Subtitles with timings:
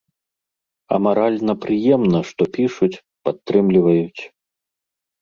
[0.95, 2.93] А маральна прыемна, што пішуць,
[3.29, 4.21] падтрымліваюць.